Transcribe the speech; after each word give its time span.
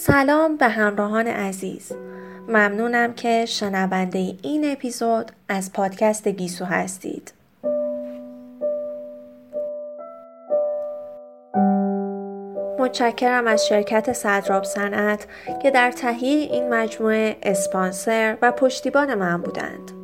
سلام 0.00 0.56
به 0.56 0.68
همراهان 0.68 1.26
عزیز. 1.26 1.92
ممنونم 2.48 3.14
که 3.14 3.44
شنونده 3.46 4.34
این 4.42 4.72
اپیزود 4.72 5.32
از 5.48 5.72
پادکست 5.72 6.28
گیسو 6.28 6.64
هستید. 6.64 7.32
متشکرم 12.78 13.46
از 13.46 13.66
شرکت 13.66 14.12
صدراب 14.12 14.64
صنعت 14.64 15.26
که 15.62 15.70
در 15.70 15.92
تهیه 15.92 16.52
این 16.52 16.68
مجموعه 16.68 17.36
اسپانسر 17.42 18.36
و 18.42 18.52
پشتیبان 18.52 19.14
من 19.14 19.42
بودند. 19.42 19.97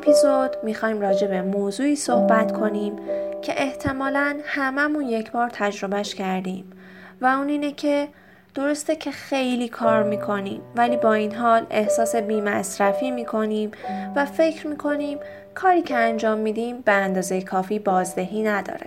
اپیزود 0.00 0.56
می‌خوایم 0.62 1.00
راجع 1.00 1.26
به 1.26 1.42
موضوعی 1.42 1.96
صحبت 1.96 2.52
کنیم 2.52 2.96
که 3.42 3.62
احتمالا 3.62 4.38
هممون 4.44 5.04
یک 5.04 5.32
بار 5.32 5.50
تجربهش 5.52 6.14
کردیم 6.14 6.72
و 7.20 7.26
اون 7.26 7.48
اینه 7.48 7.72
که 7.72 8.08
درسته 8.54 8.96
که 8.96 9.10
خیلی 9.10 9.68
کار 9.68 10.02
می‌کنیم 10.02 10.60
ولی 10.76 10.96
با 10.96 11.12
این 11.12 11.34
حال 11.34 11.66
احساس 11.70 12.16
بیمصرفی 12.16 13.10
می‌کنیم 13.10 13.70
و 14.16 14.24
فکر 14.24 14.66
می‌کنیم 14.66 15.18
کاری 15.54 15.82
که 15.82 15.96
انجام 15.96 16.38
میدیم 16.38 16.80
به 16.80 16.92
اندازه 16.92 17.42
کافی 17.42 17.78
بازدهی 17.78 18.42
نداره. 18.42 18.86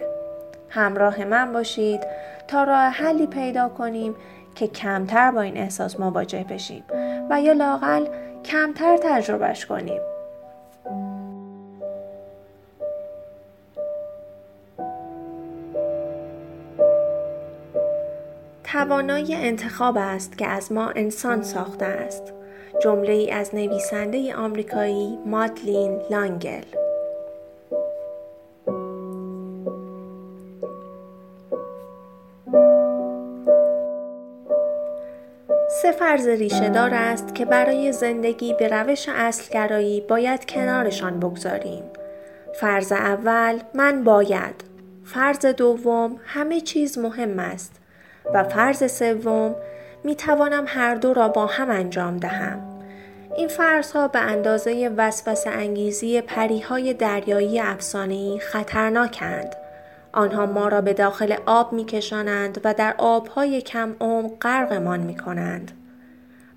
همراه 0.69 1.25
من 1.25 1.53
باشید 1.53 2.07
تا 2.47 2.63
راه 2.63 2.89
حلی 2.89 3.27
پیدا 3.27 3.69
کنیم 3.69 4.15
که 4.55 4.67
کمتر 4.67 5.31
با 5.31 5.41
این 5.41 5.57
احساس 5.57 5.99
مواجه 5.99 6.45
بشیم 6.49 6.83
و 7.29 7.41
یا 7.41 7.53
لاقل 7.53 8.05
کمتر 8.45 8.97
تجربهش 9.03 9.65
کنیم. 9.65 10.01
توانایی 18.73 19.35
انتخاب 19.35 19.97
است 19.97 20.37
که 20.37 20.47
از 20.47 20.71
ما 20.71 20.89
انسان 20.89 21.43
ساخته 21.43 21.85
است. 21.85 22.33
جمله 22.83 23.11
ای 23.13 23.31
از 23.31 23.55
نویسنده 23.55 24.35
آمریکایی 24.35 25.17
مادلین 25.25 26.01
لانگل 26.09 26.63
سه 35.81 35.91
فرض 35.91 36.27
ریشه 36.27 36.69
دار 36.69 36.93
است 36.93 37.35
که 37.35 37.45
برای 37.45 37.91
زندگی 37.91 38.53
به 38.53 38.67
روش 38.67 39.09
اصلگرایی 39.09 40.01
باید 40.01 40.45
کنارشان 40.45 41.19
بگذاریم. 41.19 41.83
فرض 42.59 42.91
اول 42.91 43.59
من 43.73 44.03
باید. 44.03 44.55
فرض 45.03 45.45
دوم 45.45 46.19
همه 46.25 46.61
چیز 46.61 46.97
مهم 46.97 47.39
است. 47.39 47.82
و 48.33 48.43
فرض 48.43 48.91
سوم 48.91 49.55
می 50.03 50.15
توانم 50.15 50.63
هر 50.67 50.95
دو 50.95 51.13
را 51.13 51.27
با 51.27 51.45
هم 51.45 51.69
انجام 51.69 52.17
دهم. 52.17 52.73
این 53.37 53.47
فرض 53.47 53.91
ها 53.91 54.07
به 54.07 54.19
اندازه 54.19 54.93
وسوسه 54.97 55.49
انگیزی 55.49 56.21
پریهای 56.21 56.93
دریایی 56.93 57.59
افسانه‌ای 57.59 58.39
خطرناکند. 58.39 59.55
آنها 60.11 60.45
ما 60.45 60.67
را 60.67 60.81
به 60.81 60.93
داخل 60.93 61.35
آب 61.45 61.73
می 61.73 61.85
کشانند 61.85 62.61
و 62.63 62.73
در 62.73 62.95
آبهای 62.97 63.61
کم 63.61 63.95
عمق 63.99 64.31
غرقمان 64.41 64.99
می 64.99 65.17
کنند. 65.17 65.71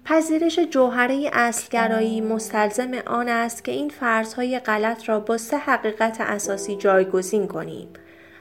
پذیرش 0.05 0.58
جوهره 0.58 1.30
اصلگرایی 1.33 2.20
مستلزم 2.20 2.90
آن 3.07 3.29
است 3.29 3.64
که 3.64 3.73
این 3.73 3.89
فرضهای 3.89 4.58
غلط 4.58 5.08
را 5.08 5.20
با 5.20 5.39
سه 5.39 5.57
حقیقت 5.57 6.20
اساسی 6.20 6.77
جایگزین 6.77 7.46
کنیم. 7.46 7.89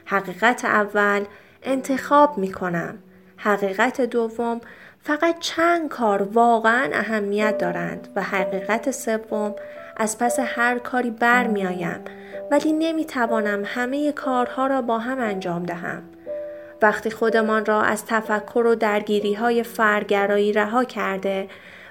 حقیقت 0.04 0.64
اول 0.64 1.24
انتخاب 1.62 2.38
می 2.38 2.52
کنم. 2.52 2.98
حقیقت 3.36 4.00
دوم 4.00 4.60
فقط 5.02 5.38
چند 5.40 5.88
کار 5.88 6.22
واقعا 6.22 6.90
اهمیت 6.92 7.58
دارند 7.58 8.08
و 8.16 8.22
حقیقت 8.22 8.90
سوم 8.90 9.54
از 9.96 10.18
پس 10.18 10.38
هر 10.40 10.78
کاری 10.78 11.10
برمیآیم 11.10 12.00
ولی 12.50 12.72
نمی‌توانم 12.72 13.62
همه 13.66 14.12
کارها 14.12 14.66
را 14.66 14.82
با 14.82 14.98
هم 14.98 15.20
انجام 15.20 15.62
دهم 15.62 16.02
وقتی 16.82 17.10
خودمان 17.10 17.66
را 17.66 17.82
از 17.82 18.06
تفکر 18.06 18.66
و 18.66 18.74
درگیری 18.74 19.34
های 19.34 19.62
فرگرایی 19.62 20.52
رها 20.52 20.84
کرده 20.84 21.48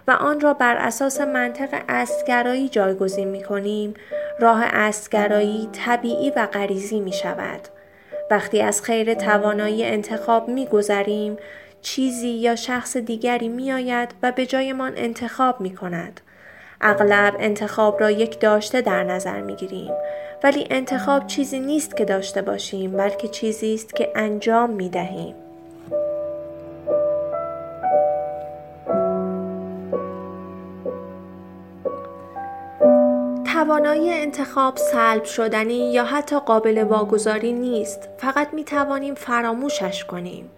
و 0.08 0.12
آن 0.12 0.40
را 0.40 0.54
بر 0.54 0.76
اساس 0.78 1.22
منطق 1.22 1.84
استگرایی 1.90 2.70
جایگزین 2.70 3.28
می 3.28 3.44
کنیم 3.44 3.94
راه 4.40 4.64
استگرایی 4.64 5.70
طبیعی 5.74 6.30
و 6.30 6.46
غریزی 6.46 7.00
می 7.00 7.14
شود. 7.14 7.75
وقتی 8.32 8.62
از 8.62 8.82
خیر 8.82 9.14
توانایی 9.14 9.86
انتخاب 9.86 10.50
می 10.50 10.66
گذریم 10.66 11.38
چیزی 11.82 12.30
یا 12.30 12.56
شخص 12.56 12.98
دیگری 12.98 13.50
می 13.50 13.72
آید 13.72 14.16
و 14.24 14.32
به 14.32 14.46
جایمان 14.46 14.94
انتخاب 14.96 15.62
می 15.62 15.76
کند. 15.76 16.22
اغلب 16.82 17.36
انتخاب 17.40 18.00
را 18.00 18.12
یک 18.12 18.40
داشته 18.40 18.82
در 18.82 19.04
نظر 19.04 19.42
می 19.42 19.56
گیریم 19.56 19.92
ولی 20.44 20.68
انتخاب 20.70 21.28
چیزی 21.28 21.60
نیست 21.60 21.98
که 21.98 22.06
داشته 22.06 22.42
باشیم 22.42 22.98
بلکه 22.98 23.28
چیزی 23.28 23.74
است 23.74 23.96
که 23.96 24.12
انجام 24.16 24.70
می 24.70 24.90
دهیم. 24.90 25.45
توانایی 33.76 34.14
انتخاب 34.14 34.78
سلب 34.78 35.24
شدنی 35.24 35.94
یا 35.94 36.04
حتی 36.04 36.40
قابل 36.40 36.84
واگذاری 36.84 37.54
نیست 37.54 38.10
فقط 38.18 38.54
می 38.54 38.64
توانیم 38.64 39.14
فراموشش 39.14 40.06
کنیم 40.06 40.50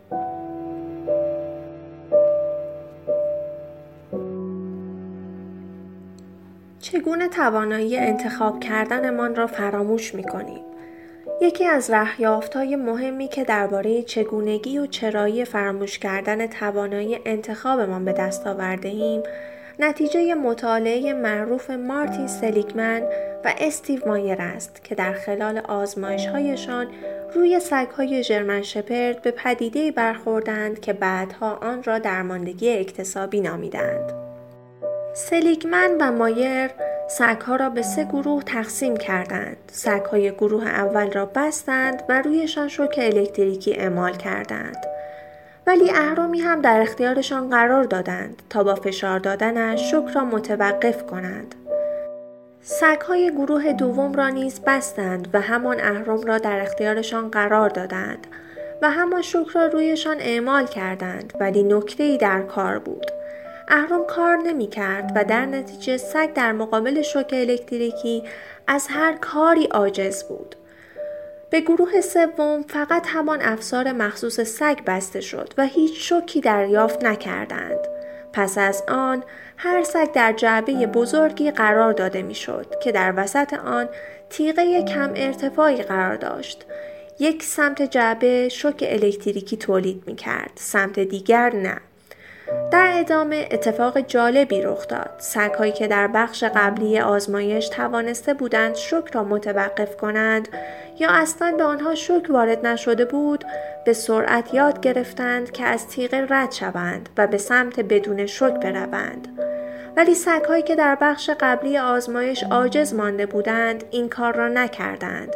چگونه 6.80 7.28
توانایی 7.28 7.98
انتخاب 7.98 8.60
کردنمان 8.60 9.36
را 9.36 9.48
فراموش 9.48 10.16
می 10.16 10.24
کنیم؟ 10.24 10.62
یکی 11.42 11.66
از 11.66 11.92
های 12.56 12.76
مهمی 12.76 13.28
که 13.28 13.44
درباره 13.44 14.04
چگونگی 14.04 14.78
و 14.78 14.86
چرایی 14.86 15.46
فراموش 15.46 16.00
کردن 16.00 16.48
توانایی 16.48 17.20
انتخابمان 17.26 18.06
به 18.06 18.14
دست 18.14 18.48
آورده 18.48 18.90
ایم 18.90 19.24
نتیجه 19.80 20.34
مطالعه 20.34 21.14
معروف 21.14 21.70
مارتین 21.70 22.28
سلیگمن 22.28 23.02
و 23.46 23.54
استیو 23.58 24.08
مایر 24.08 24.42
است 24.42 24.84
که 24.84 24.96
در 24.96 25.14
خلال 25.14 25.58
آزمایش 25.58 26.26
هایشان 26.26 26.88
روی 27.34 27.60
سگ 27.60 27.88
های 27.98 28.24
جرمن 28.24 28.62
شپرد 28.62 29.22
به 29.22 29.32
پدیده 29.32 29.92
برخوردند 29.92 30.80
که 30.80 30.94
بعدها 30.94 31.56
آن 31.56 31.84
را 31.84 32.00
درماندگی 32.00 32.70
اکتسابی 32.70 33.42
نامیدند. 33.42 34.14
سلیگمن 35.14 35.92
و 36.00 36.12
مایر 36.12 36.72
ها 37.46 37.56
را 37.56 37.70
به 37.70 37.82
سه 37.82 38.04
گروه 38.04 38.44
تقسیم 38.44 38.98
کردند. 38.98 39.72
های 40.12 40.32
گروه 40.32 40.68
اول 40.68 41.12
را 41.12 41.26
بستند 41.26 42.04
و 42.10 42.22
رویشان 42.22 42.68
شوک 42.68 43.00
الکتریکی 43.04 43.74
اعمال 43.74 44.14
کردند. 44.14 44.97
ولی 45.68 45.92
اهرامی 45.92 46.40
هم 46.40 46.62
در 46.62 46.82
اختیارشان 46.82 47.50
قرار 47.50 47.84
دادند 47.84 48.42
تا 48.50 48.64
با 48.64 48.76
فشار 48.76 49.20
دادنش 49.20 49.92
شک 49.92 50.06
را 50.16 50.26
متوقف 50.26 51.06
کنند. 51.06 51.56
سگهای 52.62 53.32
گروه 53.32 53.74
دوم 53.74 54.14
را 54.14 54.30
نیز 54.30 54.62
بستند 54.68 55.28
و 55.34 55.42
همان 55.42 55.80
اهرام 55.80 56.22
را 56.22 56.38
در 56.38 56.62
اختیارشان 56.62 57.30
قرار 57.30 57.70
دادند 57.70 58.28
و 58.82 58.92
همان 58.92 59.22
شک 59.22 59.48
را 59.54 59.66
رویشان 59.66 60.18
اعمال 60.20 60.66
کردند 60.66 61.34
ولی 61.40 61.64
نکته 61.64 62.04
ای 62.04 62.18
در 62.18 62.42
کار 62.42 62.80
بود. 62.80 63.06
اهرام 63.68 64.06
کار 64.08 64.38
نمی 64.38 64.68
کرد 64.68 65.12
و 65.16 65.24
در 65.24 65.46
نتیجه 65.46 65.98
سگ 65.98 66.34
در 66.34 66.52
مقابل 66.52 67.02
شوک 67.02 67.30
الکتریکی 67.34 68.24
از 68.68 68.88
هر 68.90 69.14
کاری 69.14 69.66
عاجز 69.66 70.24
بود. 70.24 70.56
به 71.50 71.62
گروه 71.62 72.02
سوم 72.02 72.66
فقط 72.68 73.08
همان 73.08 73.42
افسار 73.42 73.92
مخصوص 73.92 74.40
سگ 74.40 74.80
بسته 74.86 75.22
شد 75.22 75.54
و 75.58 75.66
هیچ 75.66 76.10
شوکی 76.10 76.42
دریافت 76.42 77.04
نکردند. 77.04 77.80
پس 78.34 78.58
از 78.58 78.84
آن 78.88 79.24
هر 79.58 79.84
سگ 79.84 80.12
در 80.12 80.34
جعبه 80.34 80.88
بزرگی 80.88 81.52
قرار 81.52 81.94
داده 81.94 82.22
می‌شد 82.22 82.66
که 82.84 82.92
در 82.92 83.14
وسط 83.18 83.54
آن 83.54 83.90
تیغه 84.30 84.84
کم 84.84 85.12
ارتفاعی 85.16 85.82
قرار 85.82 86.16
داشت. 86.16 86.66
یک 87.20 87.44
سمت 87.44 87.82
جعبه 87.82 88.50
شوک 88.50 88.84
الکتریکی 88.88 89.58
تولید 89.58 90.04
می 90.06 90.16
کرد، 90.16 90.52
سمت 90.56 91.00
دیگر 91.00 91.56
نه. 91.56 91.78
در 92.72 92.92
ادامه 93.00 93.48
اتفاق 93.52 94.00
جالبی 94.00 94.62
رخ 94.62 94.88
داد. 94.88 95.10
سگهایی 95.18 95.72
که 95.72 95.88
در 95.88 96.08
بخش 96.08 96.44
قبلی 96.44 97.00
آزمایش 97.00 97.70
توانسته 97.70 98.34
بودند 98.34 98.76
شک 98.76 99.12
را 99.14 99.24
متوقف 99.24 99.98
کنند 99.98 100.48
یا 101.00 101.10
اصلا 101.12 101.54
به 101.58 101.64
آنها 101.64 101.96
شک 101.96 102.26
وارد 102.30 102.68
نشده 102.68 103.06
بود 103.06 103.46
به 103.86 103.94
سرعت 103.94 104.54
یاد 104.54 104.80
گرفتند 104.80 105.52
که 105.52 105.66
از 105.66 105.88
تیغه 105.88 106.28
رد 106.30 106.52
شوند 106.52 107.10
و 107.18 107.28
به 107.28 107.38
سمت 107.38 107.80
بدون 107.80 108.26
شک 108.26 108.54
بروند. 108.54 109.28
ولی 109.98 110.16
سگهایی 110.16 110.64
که 110.64 110.76
در 110.76 110.98
بخش 111.02 111.30
قبلی 111.40 111.78
آزمایش 111.78 112.44
عاجز 112.44 112.94
مانده 112.94 113.26
بودند 113.26 113.84
این 113.92 114.10
کار 114.10 114.36
را 114.36 114.48
نکردند. 114.48 115.36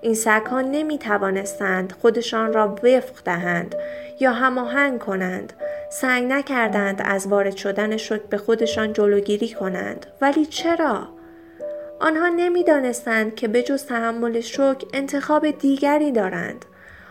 این 0.00 0.14
سگها 0.14 0.60
نمی 0.60 0.98
توانستند 0.98 1.92
خودشان 2.02 2.52
را 2.52 2.68
وفق 2.68 3.24
دهند 3.24 3.74
یا 4.20 4.32
هماهنگ 4.32 4.98
کنند. 4.98 5.52
سعی 5.92 6.24
نکردند 6.24 7.02
از 7.04 7.26
وارد 7.26 7.56
شدن 7.56 7.96
شک 7.96 8.22
به 8.22 8.36
خودشان 8.36 8.92
جلوگیری 8.92 9.48
کنند 9.48 10.06
ولی 10.20 10.46
چرا 10.46 11.08
آنها 12.00 12.28
نمی‌دانستند 12.28 13.34
که 13.34 13.48
به 13.48 13.62
جز 13.62 13.86
تحمل 13.86 14.40
شک 14.40 14.82
انتخاب 14.92 15.50
دیگری 15.50 16.12
دارند 16.12 16.64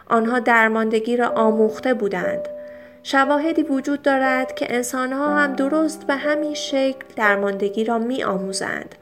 آنها 0.07 0.39
درماندگی 0.39 1.17
را 1.17 1.29
آموخته 1.29 1.93
بودند 1.93 2.49
شواهدی 3.03 3.63
وجود 3.63 4.01
دارد 4.01 4.55
که 4.55 4.75
انسانها 4.75 5.37
هم 5.37 5.53
درست 5.53 6.07
به 6.07 6.15
همین 6.15 6.53
شکل 6.53 7.05
درماندگی 7.15 7.83
را 7.83 7.99
می 7.99 8.23
آموزند. 8.23 8.95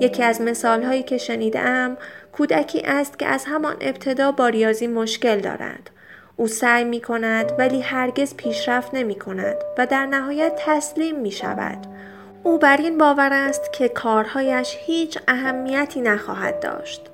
یکی 0.00 0.22
از 0.22 0.40
مثال 0.40 0.82
هایی 0.82 1.02
که 1.02 1.18
شنیدم 1.18 1.96
کودکی 2.32 2.80
است 2.80 3.18
که 3.18 3.26
از 3.26 3.44
همان 3.44 3.76
ابتدا 3.80 4.32
با 4.32 4.48
ریاضی 4.48 4.86
مشکل 4.86 5.40
دارد. 5.40 5.90
او 6.40 6.46
سعی 6.46 6.84
می 6.84 7.00
کند 7.00 7.52
ولی 7.58 7.80
هرگز 7.80 8.36
پیشرفت 8.36 8.94
نمی 8.94 9.14
کند 9.14 9.56
و 9.78 9.86
در 9.86 10.06
نهایت 10.06 10.52
تسلیم 10.66 11.20
می 11.20 11.30
شود. 11.30 11.78
او 12.42 12.58
بر 12.58 12.76
این 12.76 12.98
باور 12.98 13.32
است 13.32 13.72
که 13.72 13.88
کارهایش 13.88 14.76
هیچ 14.80 15.18
اهمیتی 15.28 16.00
نخواهد 16.00 16.60
داشت. 16.60 17.10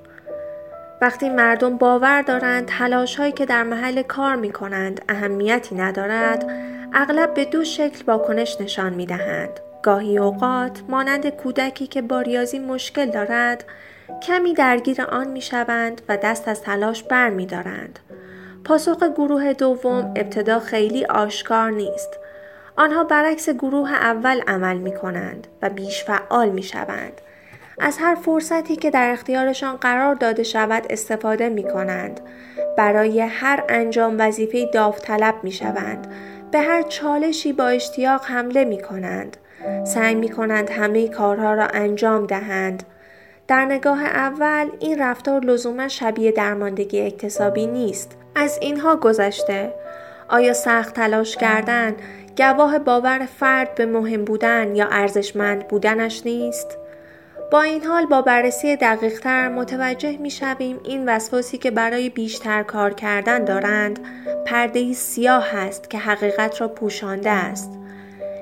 وقتی 1.01 1.29
مردم 1.29 1.77
باور 1.77 2.21
دارند 2.21 2.65
تلاش 2.65 3.15
هایی 3.15 3.31
که 3.31 3.45
در 3.45 3.63
محل 3.63 4.01
کار 4.01 4.35
می 4.35 4.51
کنند 4.51 5.01
اهمیتی 5.09 5.75
ندارد 5.75 6.51
اغلب 6.93 7.33
به 7.33 7.45
دو 7.45 7.63
شکل 7.63 8.03
واکنش 8.07 8.61
نشان 8.61 8.93
می 8.93 9.05
دهند. 9.05 9.59
گاهی 9.83 10.17
اوقات 10.17 10.81
مانند 10.89 11.29
کودکی 11.29 11.87
که 11.87 12.01
با 12.01 12.21
ریاضی 12.21 12.59
مشکل 12.59 13.09
دارد 13.09 13.63
کمی 14.23 14.53
درگیر 14.53 15.01
آن 15.01 15.27
می 15.27 15.41
شوند 15.41 16.01
و 16.09 16.17
دست 16.17 16.47
از 16.47 16.61
تلاش 16.61 17.03
بر 17.03 17.29
می 17.29 17.45
دارند. 17.45 17.99
پاسخ 18.65 19.03
گروه 19.03 19.53
دوم 19.53 20.13
ابتدا 20.15 20.59
خیلی 20.59 21.05
آشکار 21.05 21.71
نیست. 21.71 22.19
آنها 22.77 23.03
برعکس 23.03 23.49
گروه 23.49 23.93
اول 23.93 24.41
عمل 24.47 24.77
می 24.77 24.95
کنند 24.95 25.47
و 25.61 25.69
بیش 25.69 26.03
فعال 26.03 26.49
می 26.49 26.63
شوند. 26.63 27.21
از 27.79 27.97
هر 27.97 28.15
فرصتی 28.15 28.75
که 28.75 28.89
در 28.89 29.11
اختیارشان 29.11 29.75
قرار 29.75 30.15
داده 30.15 30.43
شود 30.43 30.85
استفاده 30.89 31.49
می 31.49 31.63
کنند. 31.63 32.19
برای 32.77 33.21
هر 33.21 33.63
انجام 33.69 34.15
وظیفه 34.19 34.65
داوطلب 34.73 35.35
می 35.43 35.51
شوند. 35.51 36.07
به 36.51 36.59
هر 36.59 36.81
چالشی 36.81 37.53
با 37.53 37.67
اشتیاق 37.67 38.25
حمله 38.25 38.65
می 38.65 38.81
کنند. 38.81 39.37
سعی 39.83 40.15
می 40.15 40.29
کنند 40.29 40.69
همه 40.69 41.07
کارها 41.07 41.53
را 41.53 41.67
انجام 41.73 42.25
دهند. 42.25 42.83
در 43.47 43.65
نگاه 43.65 44.03
اول 44.03 44.69
این 44.79 44.99
رفتار 44.99 45.41
لزوما 45.41 45.87
شبیه 45.87 46.31
درماندگی 46.31 47.01
اکتسابی 47.01 47.67
نیست. 47.67 48.16
از 48.37 48.57
اینها 48.61 48.95
گذشته 48.95 49.73
آیا 50.29 50.53
سخت 50.53 50.93
تلاش 50.93 51.37
کردن 51.37 51.95
گواه 52.37 52.79
باور 52.79 53.27
فرد 53.39 53.75
به 53.75 53.85
مهم 53.85 54.25
بودن 54.25 54.75
یا 54.75 54.87
ارزشمند 54.91 55.67
بودنش 55.67 56.21
نیست؟ 56.25 56.77
با 57.51 57.61
این 57.61 57.83
حال 57.83 58.05
با 58.05 58.21
بررسی 58.21 58.75
دقیقتر 58.75 59.49
متوجه 59.49 60.17
می 60.17 60.31
شویم 60.31 60.79
این 60.83 61.09
وسواسی 61.09 61.57
که 61.57 61.71
برای 61.71 62.09
بیشتر 62.09 62.63
کار 62.63 62.93
کردن 62.93 63.45
دارند 63.45 63.99
پرده 64.45 64.93
سیاه 64.93 65.55
است 65.55 65.89
که 65.89 65.97
حقیقت 65.97 66.61
را 66.61 66.67
پوشانده 66.67 67.29
است. 67.29 67.71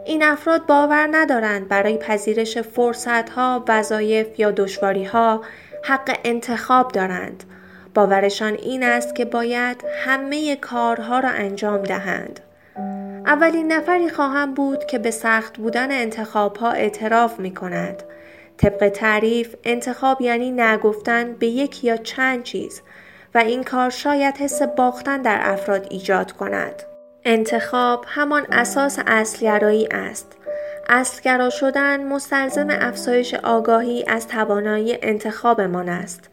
این 0.06 0.24
افراد 0.24 0.66
باور 0.66 1.10
ندارند 1.12 1.68
برای 1.68 1.98
پذیرش 1.98 2.58
فرصت 2.58 3.30
ها، 3.30 3.64
وظایف 3.68 4.40
یا 4.40 4.52
دشواری 4.52 5.04
ها 5.04 5.42
حق 5.84 6.18
انتخاب 6.24 6.92
دارند. 6.92 7.44
باورشان 7.96 8.54
این 8.54 8.84
است 8.84 9.16
که 9.16 9.26
باید 9.26 9.84
همه 10.06 10.56
کارها 10.56 11.20
را 11.20 11.30
انجام 11.30 11.84
دهند. 11.84 12.40
اولین 13.26 13.72
نفری 13.72 14.10
خواهم 14.10 14.54
بود 14.54 14.86
که 14.86 15.00
به 15.00 15.12
سخت 15.12 15.58
بودن 15.58 15.92
انتخاب 15.92 16.58
ها 16.58 16.72
اعتراف 16.72 17.40
می 17.40 17.54
کند. 17.54 18.04
طبق 18.58 18.90
تعریف 18.90 19.56
انتخاب 19.64 20.22
یعنی 20.22 20.52
نگفتن 20.52 21.34
به 21.34 21.48
یک 21.48 21.84
یا 21.84 21.98
چند 21.98 22.44
چیز 22.44 22.82
و 23.36 23.38
این 23.38 23.64
کار 23.64 23.90
شاید 23.90 24.38
حس 24.38 24.62
باختن 24.62 25.22
در 25.22 25.40
افراد 25.42 25.88
ایجاد 25.90 26.32
کند. 26.32 26.84
انتخاب 27.26 28.06
همان 28.08 28.46
اساس 28.52 29.00
اصلگرایی 29.08 29.88
است. 29.92 30.38
اصلگرا 30.90 31.50
شدن 31.50 32.04
مستلزم 32.04 32.68
افزایش 32.70 33.34
آگاهی 33.34 34.06
از 34.08 34.28
توانایی 34.28 34.98
انتخابمان 35.02 35.90
است. 35.90 36.30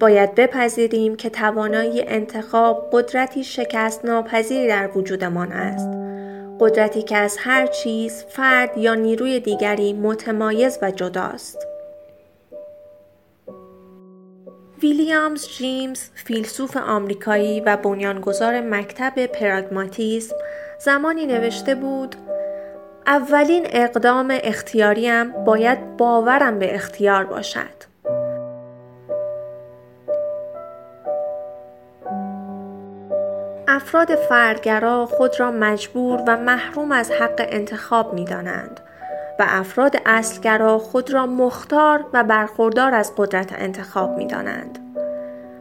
باید 0.00 0.34
بپذیریم 0.34 1.16
که 1.16 1.30
توانایی 1.30 2.02
انتخاب 2.06 2.88
قدرتی 2.92 3.44
شکست 3.44 4.04
ناپذیری 4.04 4.68
در 4.68 4.90
وجودمان 4.94 5.52
است. 5.52 5.88
قدرتی 6.60 7.02
که 7.02 7.16
از 7.16 7.36
هر 7.40 7.66
چیز، 7.66 8.24
فرد 8.24 8.78
یا 8.78 8.94
نیروی 8.94 9.40
دیگری 9.40 9.92
متمایز 9.92 10.78
و 10.82 10.90
جداست. 10.90 11.66
ویلیامز 14.82 15.48
جیمز 15.48 16.00
فیلسوف 16.14 16.76
آمریکایی 16.76 17.60
و 17.60 17.76
بنیانگذار 17.76 18.60
مکتب 18.60 19.26
پراگماتیسم 19.26 20.36
زمانی 20.78 21.26
نوشته 21.26 21.74
بود 21.74 22.16
اولین 23.06 23.66
اقدام 23.70 24.38
اختیاریم 24.42 25.44
باید 25.44 25.96
باورم 25.96 26.58
به 26.58 26.74
اختیار 26.74 27.24
باشد. 27.24 27.87
افراد 33.78 34.14
فردگرا 34.14 35.06
خود 35.06 35.40
را 35.40 35.50
مجبور 35.50 36.22
و 36.26 36.36
محروم 36.36 36.92
از 36.92 37.10
حق 37.10 37.46
انتخاب 37.48 38.14
می 38.14 38.24
دانند 38.24 38.80
و 39.38 39.44
افراد 39.48 39.96
اصلگرا 40.06 40.78
خود 40.78 41.10
را 41.10 41.26
مختار 41.26 42.04
و 42.12 42.24
برخوردار 42.24 42.94
از 42.94 43.12
قدرت 43.16 43.52
انتخاب 43.52 44.16
می 44.16 44.26
دانند. 44.26 44.78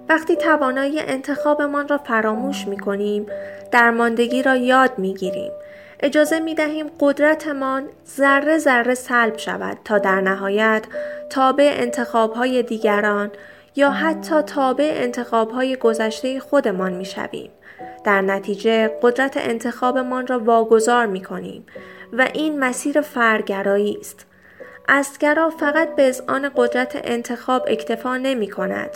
وقتی 0.10 0.36
توانایی 0.36 1.00
انتخابمان 1.00 1.88
را 1.88 1.98
فراموش 1.98 2.68
می 2.68 2.78
کنیم، 2.78 3.26
درماندگی 3.72 4.44
را 4.44 4.56
یاد 4.56 4.92
می 4.98 5.14
گیریم. 5.14 5.52
اجازه 6.00 6.40
می 6.40 6.56
دهیم 6.56 6.88
قدرتمان 7.00 7.84
ذره 8.08 8.58
ذره 8.58 8.94
سلب 8.94 9.38
شود 9.38 9.78
تا 9.86 9.98
در 9.98 10.22
نهایت 10.22 10.86
تابع 11.30 11.74
انتخاب 11.78 12.34
های 12.34 12.64
دیگران 12.64 13.32
یا 13.76 13.92
حتی 13.92 14.42
تابع 14.42 14.94
انتخاب 14.96 15.52
های 15.52 15.76
گذشته 15.76 16.40
خودمان 16.40 16.94
می 16.94 17.06
شویم. 17.06 17.50
در 18.04 18.22
نتیجه 18.22 18.92
قدرت 19.02 19.38
انتخابمان 19.38 20.28
را 20.28 20.40
واگذار 20.40 21.06
می 21.06 21.22
کنیم 21.22 21.66
و 22.14 22.28
این 22.34 22.60
مسیر 22.60 23.02
فرگرایی 23.02 23.98
است. 24.00 24.26
استگرا 24.90 25.50
فقط 25.50 25.96
به 25.96 26.16
آن 26.28 26.52
قدرت 26.56 27.02
انتخاب 27.04 27.66
اکتفا 27.68 28.18
نمی 28.18 28.48
کند 28.48 28.90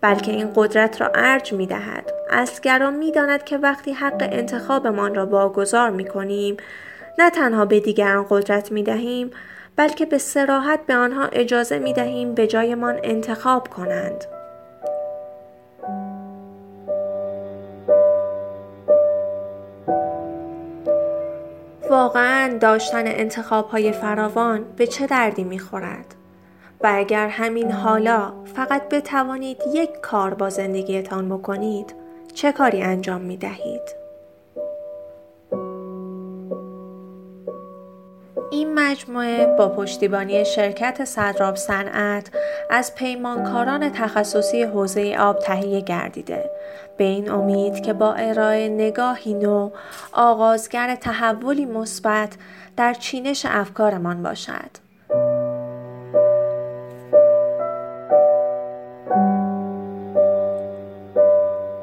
بلکه 0.00 0.32
این 0.32 0.52
قدرت 0.54 1.00
را 1.00 1.10
ارج 1.14 1.52
می 1.52 1.66
دهد. 1.66 2.12
استگرا 2.30 2.90
می 2.90 3.12
داند 3.12 3.44
که 3.44 3.58
وقتی 3.58 3.92
حق 3.92 4.28
انتخابمان 4.32 5.14
را 5.14 5.26
واگذار 5.26 5.90
می 5.90 6.04
کنیم 6.04 6.56
نه 7.18 7.30
تنها 7.30 7.64
به 7.64 7.80
دیگران 7.80 8.26
قدرت 8.30 8.72
می 8.72 8.82
دهیم 8.82 9.30
بلکه 9.76 10.06
به 10.06 10.18
سراحت 10.18 10.86
به 10.86 10.94
آنها 10.94 11.24
اجازه 11.24 11.78
می 11.78 11.92
دهیم 11.92 12.34
به 12.34 12.46
جایمان 12.46 13.00
انتخاب 13.02 13.68
کنند. 13.68 14.35
واقعا 21.96 22.58
داشتن 22.58 23.06
انتخاب 23.06 23.68
های 23.68 23.92
فراوان 23.92 24.64
به 24.76 24.86
چه 24.86 25.06
دردی 25.06 25.44
می 25.44 25.58
خورد؟ 25.58 26.14
و 26.80 26.90
اگر 26.94 27.28
همین 27.28 27.72
حالا 27.72 28.32
فقط 28.44 28.88
بتوانید 28.88 29.56
یک 29.74 29.90
کار 30.02 30.34
با 30.34 30.50
زندگیتان 30.50 31.28
بکنید 31.28 31.94
چه 32.34 32.52
کاری 32.52 32.82
انجام 32.82 33.20
می 33.20 33.36
دهید؟ 33.36 34.05
این 38.50 38.74
مجموعه 38.74 39.46
با 39.58 39.68
پشتیبانی 39.68 40.44
شرکت 40.44 41.04
صدراب 41.04 41.56
صنعت 41.56 42.30
از 42.70 42.94
پیمانکاران 42.94 43.92
تخصصی 43.92 44.62
حوزه 44.62 45.16
آب 45.18 45.38
تهیه 45.38 45.80
گردیده. 45.80 46.50
به 46.96 47.04
این 47.04 47.30
امید 47.30 47.82
که 47.82 47.92
با 47.92 48.12
ارائه 48.12 48.68
نگاهی 48.68 49.34
نو 49.34 49.70
آغازگر 50.12 50.94
تحولی 50.94 51.64
مثبت 51.64 52.30
در 52.76 52.94
چینش 52.94 53.46
افکارمان 53.48 54.22
باشد. 54.22 54.86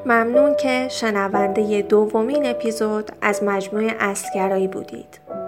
ممنون 0.06 0.54
که 0.54 0.88
شنونده 0.90 1.82
دومین 1.82 2.46
اپیزود 2.46 3.12
از 3.22 3.42
مجموعه 3.42 3.96
اصلگرایی 4.00 4.68
بودید. 4.68 5.18